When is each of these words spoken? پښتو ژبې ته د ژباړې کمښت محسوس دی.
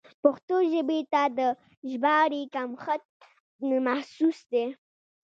پښتو 0.23 0.55
ژبې 0.73 0.99
ته 1.13 1.23
د 1.37 1.39
ژباړې 1.89 2.43
کمښت 2.53 3.03
محسوس 3.87 4.39
دی. 4.51 4.65